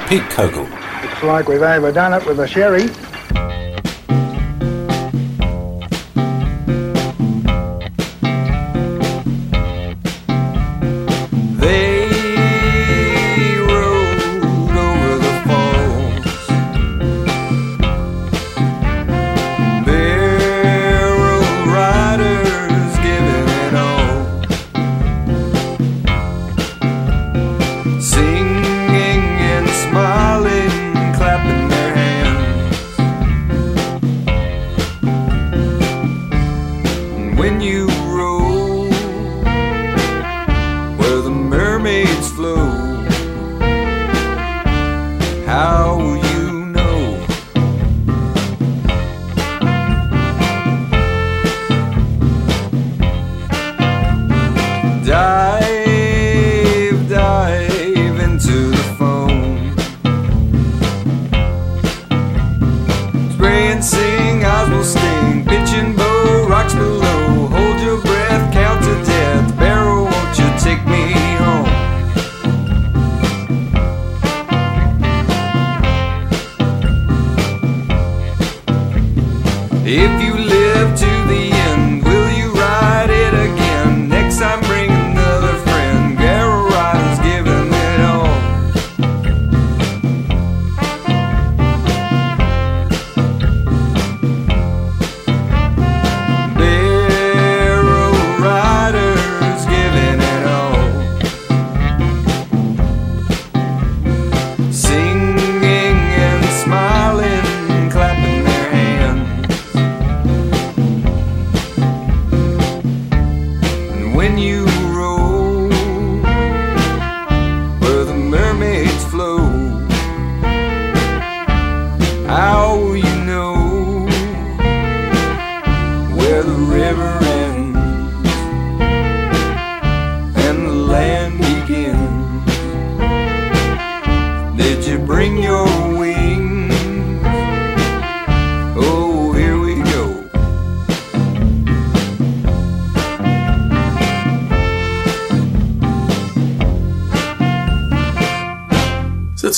Pete 0.10 0.24
Kogel. 0.24 0.68
Looks 1.03 1.22
like 1.22 1.47
we've 1.47 1.62
overdone 1.62 2.14
it 2.14 2.26
with 2.26 2.38
the 2.38 2.47
sherry. 2.47 2.88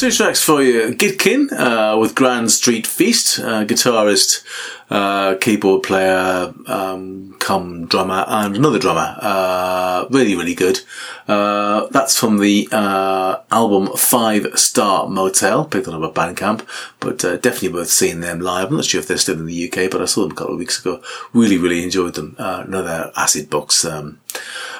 Two 0.01 0.09
tracks 0.09 0.41
for 0.41 0.63
you. 0.63 0.95
Gitkin 0.95 1.51
uh, 1.51 1.95
with 1.95 2.15
Grand 2.15 2.49
Street 2.49 2.87
Feast, 2.87 3.37
uh, 3.37 3.65
guitarist, 3.65 4.43
uh, 4.89 5.35
keyboard 5.35 5.83
player, 5.83 6.51
um, 6.65 7.35
come 7.37 7.85
drummer, 7.85 8.25
and 8.27 8.55
another 8.55 8.79
drummer. 8.79 9.15
Uh, 9.21 10.07
really, 10.09 10.33
really 10.33 10.55
good. 10.55 10.79
That's 11.91 12.17
from 12.17 12.39
the 12.39 12.69
uh, 12.71 13.41
album 13.51 13.89
Five 13.97 14.57
Star 14.57 15.09
Motel, 15.09 15.65
picked 15.65 15.89
up 15.89 16.01
at 16.01 16.13
Bandcamp, 16.13 16.65
but 17.01 17.25
uh, 17.25 17.35
definitely 17.35 17.73
worth 17.73 17.89
seeing 17.89 18.21
them 18.21 18.39
live. 18.39 18.69
I'm 18.69 18.77
not 18.77 18.85
sure 18.85 19.01
if 19.01 19.07
they're 19.07 19.17
still 19.17 19.39
in 19.39 19.45
the 19.45 19.67
UK, 19.67 19.91
but 19.91 20.01
I 20.01 20.05
saw 20.05 20.21
them 20.21 20.31
a 20.31 20.35
couple 20.35 20.53
of 20.53 20.59
weeks 20.59 20.79
ago. 20.79 21.03
Really, 21.33 21.57
really 21.57 21.83
enjoyed 21.83 22.15
them. 22.15 22.37
Uh, 22.39 22.63
another 22.65 23.11
Acid 23.17 23.49
Box 23.49 23.83
um, 23.83 24.21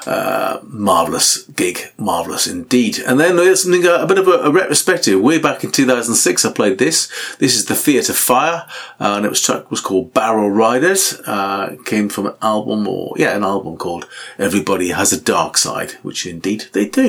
uh, 0.06 0.60
marvelous 0.64 1.44
gig, 1.44 1.92
marvelous 1.98 2.48
indeed. 2.48 3.00
And 3.00 3.20
then 3.20 3.36
there's 3.36 3.64
something 3.64 3.86
uh, 3.86 4.00
a 4.02 4.08
bit 4.08 4.18
of 4.18 4.28
a, 4.28 4.32
a 4.32 4.52
retrospective. 4.52 5.20
Way 5.20 5.40
back 5.40 5.64
in 5.64 5.72
2006, 5.72 6.46
I 6.46 6.52
played 6.52 6.78
this. 6.78 7.12
This 7.38 7.56
is 7.56 7.66
the 7.66 7.76
Theatre 7.76 8.14
Fire, 8.14 8.66
uh, 9.00 9.16
and 9.18 9.26
it 9.26 9.30
was 9.30 9.42
track 9.42 9.70
was 9.70 9.82
called 9.82 10.14
Barrel 10.14 10.50
Riders. 10.50 11.20
Uh, 11.26 11.76
came 11.86 12.10
from 12.10 12.28
an 12.28 12.34
album, 12.42 12.88
or 12.88 13.14
yeah, 13.18 13.36
an 13.36 13.44
album 13.44 13.78
called 13.78 14.08
Everybody 14.40 14.90
Has 14.90 15.14
a 15.14 15.22
Dark 15.22 15.58
Side, 15.58 15.92
which 16.04 16.26
indeed 16.26 16.66
they 16.74 16.88
do. 16.88 17.01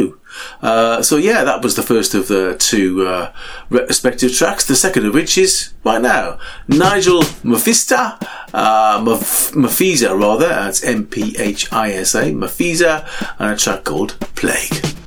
Uh, 0.61 1.03
so 1.03 1.17
yeah, 1.17 1.45
that 1.45 1.63
was 1.63 1.75
the 1.77 1.83
first 1.83 2.15
of 2.15 2.29
the 2.29 2.57
two 2.59 3.07
uh, 3.07 3.33
retrospective 3.71 4.33
tracks. 4.35 4.67
The 4.67 4.77
second 4.77 5.07
of 5.07 5.15
which 5.15 5.37
is 5.37 5.73
right 5.85 6.01
now 6.01 6.39
Nigel 6.69 7.23
Mafista, 7.45 8.17
uh, 8.55 9.05
Mphisa 9.05 10.19
rather. 10.19 10.49
That's 10.49 10.83
M 10.85 11.07
P 11.07 11.35
H 11.39 11.73
I 11.73 11.93
S 11.93 12.15
A, 12.15 12.25
Mphisa, 12.33 13.07
and 13.39 13.53
a 13.53 13.57
track 13.57 13.85
called 13.85 14.17
Plague. 14.35 15.02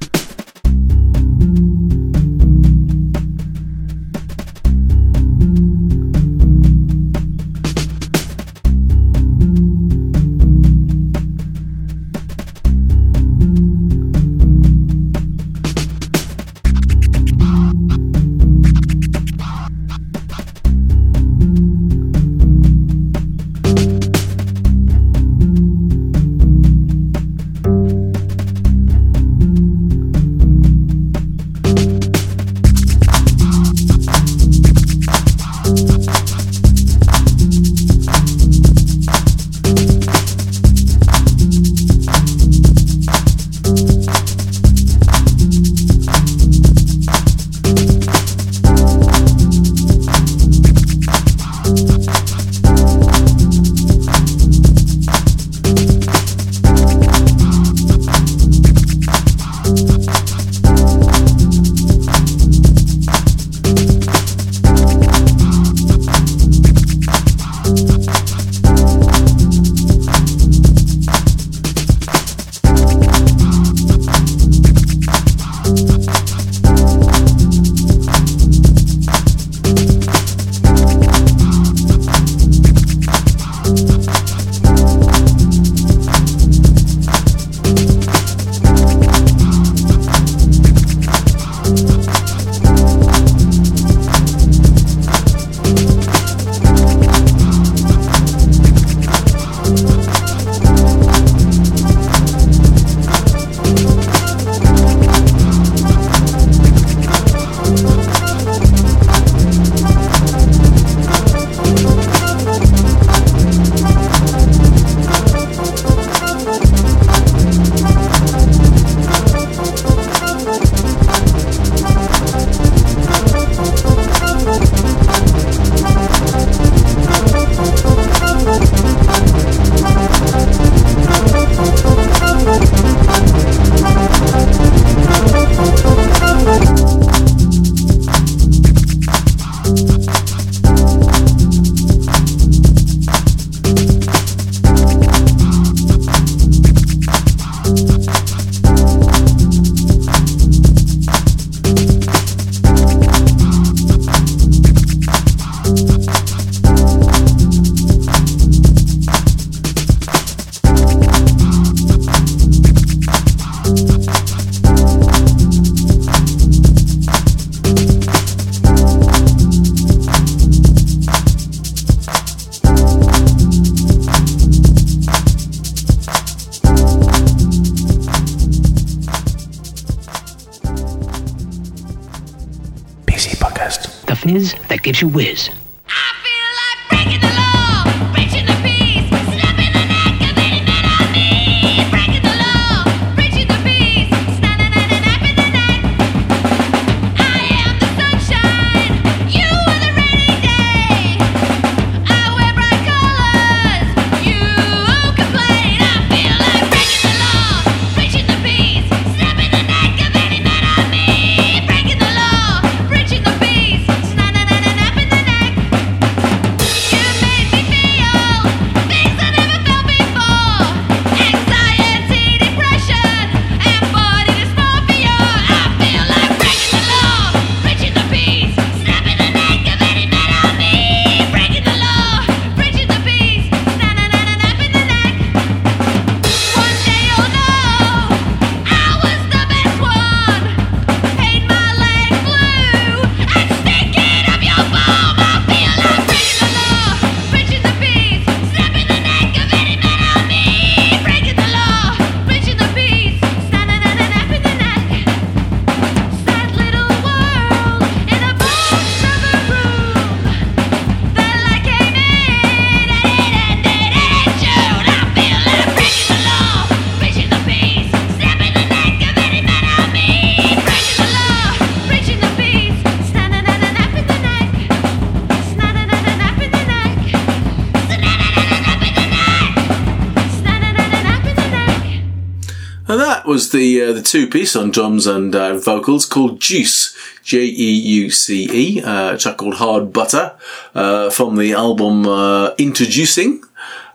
Two 284.16 284.28
piece 284.28 284.56
on 284.56 284.72
drums 284.72 285.08
and 285.08 285.36
uh, 285.36 285.58
vocals 285.58 286.06
called 286.06 286.40
Jeuce, 286.40 286.96
J 287.22 287.44
E 287.44 287.72
U 288.00 288.10
C 288.10 288.48
E, 288.50 288.82
uh, 288.82 289.18
track 289.18 289.36
called 289.36 289.56
Hard 289.56 289.92
Butter, 289.92 290.38
uh, 290.74 291.10
from 291.10 291.36
the 291.36 291.52
album 291.52 292.08
uh, 292.08 292.56
Introducing. 292.58 293.44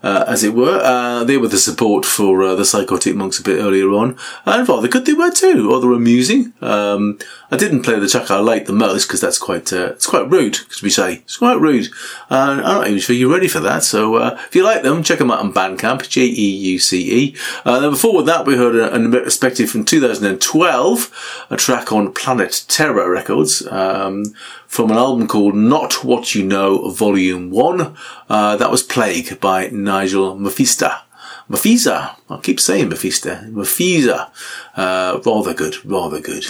Uh, 0.03 0.25
as 0.29 0.45
it 0.45 0.53
were, 0.53 1.25
they 1.25 1.39
were 1.39 1.49
the 1.49 1.57
support 1.57 2.05
for 2.05 2.55
the 2.55 2.67
Psychotic 2.67 3.17
Monks 3.17 3.39
a 3.39 3.43
bit 3.43 3.61
earlier 3.61 3.89
on, 3.93 4.19
and 4.45 4.69
rather 4.69 4.89
good 4.89 5.07
they 5.07 5.15
were 5.15 5.31
too, 5.31 5.71
rather 5.73 5.91
amusing. 5.93 6.53
Um, 6.61 7.19
I 7.51 7.57
didn't 7.57 7.83
play 7.83 7.99
the 7.99 8.09
track 8.09 8.31
I 8.31 8.39
liked 8.39 8.67
the 8.67 8.73
most 8.73 9.07
because 9.07 9.21
that's 9.21 9.39
quite 9.39 9.73
uh, 9.73 9.93
it's 9.93 10.07
quite 10.07 10.31
rude, 10.31 10.59
as 10.71 10.83
we 10.83 10.91
say. 10.91 11.15
It's 11.15 11.39
quite 11.39 11.61
rude. 11.61 11.89
Uh, 12.31 12.35
I'm 12.35 12.59
not 12.59 12.87
even 12.87 13.01
sure 13.01 13.17
you're 13.17 13.33
ready 13.33 13.49
for 13.49 13.61
that. 13.61 13.83
So 13.83 14.17
uh, 14.17 14.39
if 14.47 14.55
you 14.55 14.63
like 14.63 14.83
them, 14.83 15.03
check 15.03 15.19
them 15.19 15.31
out 15.31 15.41
on 15.41 15.53
Bandcamp, 15.53 16.09
J 16.09 16.23
E 16.23 16.57
U 16.73 16.79
C 16.79 17.25
E. 17.25 17.37
Uh, 17.65 17.81
then 17.81 17.91
before 17.91 18.23
that, 18.23 18.47
we 18.47 18.57
heard 18.57 18.77
a, 18.77 18.95
a 18.95 19.23
perspective 19.23 19.69
from 19.69 19.85
2012, 19.85 21.47
a 21.51 21.57
track 21.57 21.93
on 21.93 22.13
Planet 22.13 22.65
Terror 22.69 23.11
Records. 23.11 23.67
Um, 23.67 24.25
from 24.71 24.93
an 24.93 24.97
album 24.97 25.27
called 25.27 25.57
Not 25.57 26.05
What 26.05 26.33
You 26.37 26.45
Know, 26.45 26.91
Volume 26.93 27.51
1. 27.51 27.97
Uh, 28.29 28.55
that 28.55 28.71
was 28.71 28.85
Plague 28.85 29.41
by 29.41 29.67
Nigel 29.67 30.37
Mafista. 30.37 31.01
Mphisa. 31.51 32.15
I 32.31 32.37
keep 32.41 32.61
saying 32.61 32.89
Mafista. 32.89 33.51
Mphisa. 33.51 34.31
Uh, 34.77 35.21
rather 35.27 35.53
good. 35.53 35.85
Rather 35.85 36.21
good. 36.21 36.47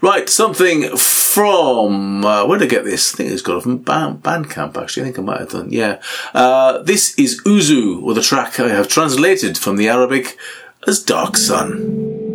Right, 0.00 0.28
something 0.28 0.96
from, 0.96 2.24
uh, 2.24 2.46
where 2.46 2.58
did 2.58 2.66
I 2.66 2.70
get 2.70 2.84
this? 2.84 3.12
I 3.12 3.16
think 3.16 3.32
it's 3.32 3.42
got 3.42 3.56
it 3.56 3.62
from 3.64 3.78
Band- 3.78 4.22
Bandcamp, 4.22 4.76
actually. 4.80 5.02
I 5.02 5.04
think 5.06 5.18
I 5.18 5.22
might 5.22 5.40
have 5.40 5.50
done, 5.50 5.72
yeah. 5.72 6.00
Uh, 6.32 6.78
this 6.82 7.18
is 7.18 7.42
Uzu, 7.42 8.00
with 8.00 8.16
a 8.16 8.22
track 8.22 8.60
I 8.60 8.68
have 8.68 8.86
translated 8.86 9.58
from 9.58 9.74
the 9.76 9.88
Arabic 9.88 10.38
as 10.86 11.02
Dark 11.02 11.36
Sun. 11.36 12.27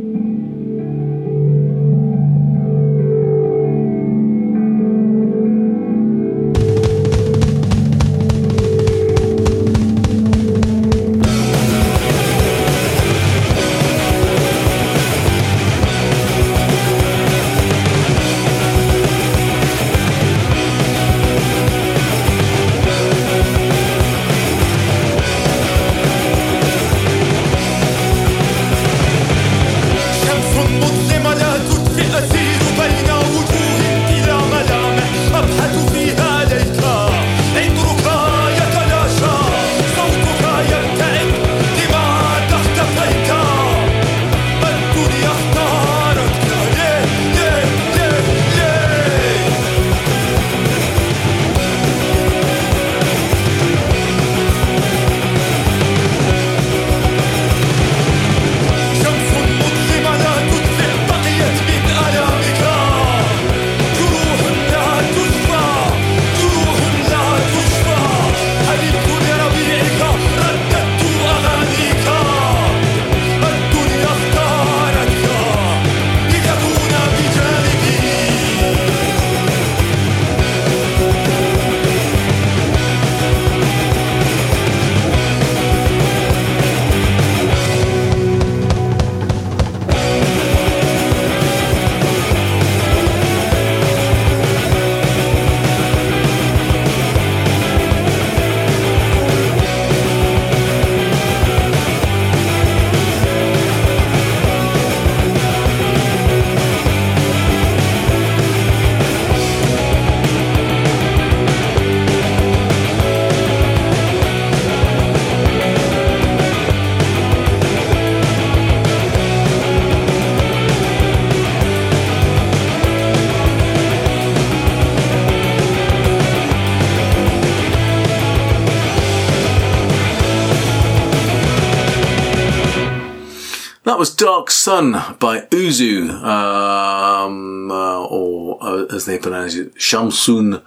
Sun 134.73 134.93
by 135.19 135.41
Uzu, 135.51 136.09
um, 136.09 137.69
uh, 137.69 138.05
or 138.07 138.57
uh, 138.59 138.85
as 138.95 139.05
they 139.05 139.19
pronounce 139.19 139.53
it, 139.53 139.75
Shamsun 139.75 140.63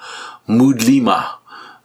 Mudlima. 0.49 1.39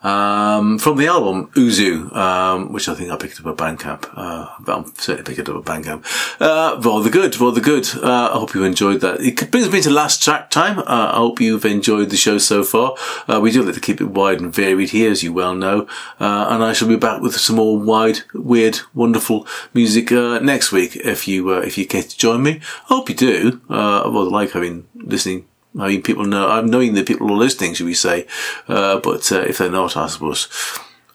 Um, 0.04 0.80
from 0.80 0.98
the 0.98 1.08
album 1.08 1.48
Uzu, 1.56 2.12
um, 2.16 2.74
which 2.74 2.90
I 2.90 2.96
think 2.96 3.12
I 3.12 3.18
picked 3.18 3.40
up 3.40 3.46
at 3.46 3.56
Bandcamp. 3.56 4.12
Uh, 4.16 4.48
I'm 4.68 4.94
certainly 4.98 5.36
picked 5.36 5.48
up 5.48 5.56
at 5.56 5.64
Bandcamp. 5.64 6.04
Uh, 6.40 7.02
the 7.02 7.10
good, 7.10 7.40
rather 7.40 7.62
good. 7.62 7.88
Uh, 7.96 8.32
I 8.34 8.40
hope 8.40 8.56
you 8.56 8.64
enjoyed 8.64 9.02
that. 9.02 9.22
It 9.22 9.52
brings 9.52 9.72
me 9.72 9.82
to 9.82 9.90
last 9.90 10.24
track 10.24 10.50
time. 10.50 10.80
Uh, 10.80 11.12
I 11.14 11.18
hope 11.18 11.40
you've 11.40 11.66
enjoyed 11.66 12.10
the 12.10 12.18
show 12.18 12.38
so 12.38 12.64
far. 12.64 12.96
Uh, 13.28 13.40
we 13.40 13.52
do 13.52 13.64
like 13.64 13.76
to 13.76 13.82
keep 13.82 14.02
it 14.02 14.06
wide 14.06 14.42
and 14.42 14.54
varied 14.54 14.90
here, 14.90 15.12
as 15.12 15.24
you 15.24 15.34
well 15.34 15.56
know. 15.56 15.88
Uh, 16.20 16.48
and 16.50 16.64
I 16.64 16.74
shall 16.74 16.88
be 16.88 16.96
back 16.96 17.22
with 17.22 17.36
some 17.36 17.58
more 17.58 17.78
wide, 17.78 18.20
weird, 18.34 18.80
wonderful 18.94 19.48
music, 19.74 20.12
uh, 20.12 20.40
next 20.40 20.72
week 20.72 20.96
if 20.96 21.28
you, 21.28 21.52
if 21.52 21.78
you 21.78 21.86
care 21.86 22.04
to 22.04 22.18
join 22.18 22.42
me. 22.42 22.62
I 22.90 22.96
hope 22.96 23.10
you 23.10 23.16
do. 23.16 23.62
Uh, 23.70 24.02
I 24.02 24.08
rather 24.08 24.30
like 24.30 24.52
having, 24.52 24.88
listening 24.96 25.46
I 25.80 25.88
mean, 25.88 26.02
people 26.02 26.26
know, 26.26 26.50
I'm 26.50 26.68
knowing 26.68 26.94
that 26.96 27.08
people 27.08 27.32
are 27.32 27.38
listening, 27.38 27.74
should 27.74 27.86
we 27.86 27.94
say. 27.94 28.28
Uh, 28.68 29.00
but 29.00 29.32
uh, 29.32 29.42
if 29.42 29.58
they're 29.58 29.72
not, 29.72 29.96
I 29.96 30.08
suppose, 30.08 30.50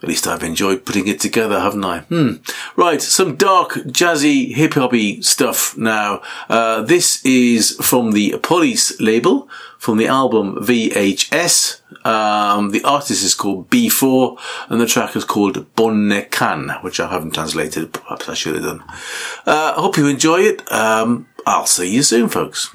at 0.02 0.08
least 0.08 0.26
I've 0.26 0.42
enjoyed 0.42 0.84
putting 0.84 1.08
it 1.08 1.20
together, 1.20 1.60
haven't 1.60 1.84
I? 1.84 2.00
Hmm. 2.00 2.34
Right, 2.76 3.00
some 3.00 3.36
dark, 3.36 3.72
jazzy, 3.72 4.54
hip 4.54 4.74
hoppy 4.74 5.22
stuff 5.22 5.76
now. 5.76 6.22
Uh, 6.48 6.82
this 6.82 7.24
is 7.24 7.76
from 7.80 8.12
the 8.12 8.38
Police 8.42 8.98
label, 9.00 9.48
from 9.78 9.98
the 9.98 10.06
album 10.06 10.56
VHS. 10.56 11.80
Um, 12.06 12.70
the 12.70 12.84
artist 12.84 13.24
is 13.24 13.34
called 13.34 13.68
B4, 13.70 14.38
and 14.68 14.80
the 14.80 14.86
track 14.86 15.16
is 15.16 15.24
called 15.24 15.66
Bonekan, 15.74 16.82
which 16.82 17.00
I 17.00 17.08
haven't 17.08 17.34
translated. 17.34 17.92
Perhaps 17.92 18.28
I 18.28 18.34
should 18.34 18.54
have 18.54 18.64
done. 18.64 18.84
Uh, 19.46 19.74
I 19.76 19.80
hope 19.80 19.96
you 19.96 20.06
enjoy 20.06 20.40
it. 20.40 20.70
Um, 20.70 21.26
I'll 21.46 21.66
see 21.66 21.92
you 21.92 22.02
soon, 22.02 22.28
folks. 22.28 22.70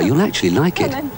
You'll 0.00 0.20
actually 0.20 0.50
like 0.50 0.80
it. 0.80 1.13